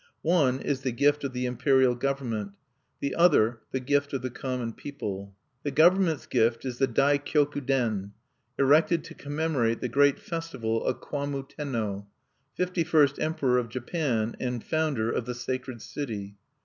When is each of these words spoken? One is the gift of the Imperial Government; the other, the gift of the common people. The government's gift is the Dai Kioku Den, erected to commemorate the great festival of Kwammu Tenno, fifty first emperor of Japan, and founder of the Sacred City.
One 0.23 0.59
is 0.59 0.81
the 0.81 0.91
gift 0.91 1.23
of 1.23 1.31
the 1.31 1.45
Imperial 1.45 1.93
Government; 1.93 2.53
the 3.01 3.13
other, 3.13 3.59
the 3.71 3.79
gift 3.79 4.13
of 4.13 4.23
the 4.23 4.31
common 4.31 4.73
people. 4.73 5.35
The 5.61 5.69
government's 5.69 6.25
gift 6.25 6.65
is 6.65 6.79
the 6.79 6.87
Dai 6.87 7.19
Kioku 7.19 7.63
Den, 7.63 8.13
erected 8.57 9.03
to 9.03 9.13
commemorate 9.13 9.79
the 9.79 9.87
great 9.89 10.17
festival 10.17 10.83
of 10.87 11.01
Kwammu 11.01 11.47
Tenno, 11.47 12.07
fifty 12.55 12.83
first 12.83 13.19
emperor 13.19 13.59
of 13.59 13.69
Japan, 13.69 14.35
and 14.39 14.63
founder 14.63 15.11
of 15.11 15.25
the 15.27 15.35
Sacred 15.35 15.83
City. 15.83 16.35